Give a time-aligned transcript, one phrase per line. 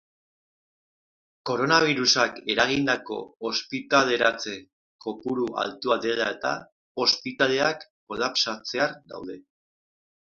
[1.49, 3.17] Koronabirusak eragindako
[3.51, 4.55] ospitaleratze
[5.07, 6.57] kopuru altua dela eta,
[7.09, 9.39] ospitaleak kolapsatzear daude.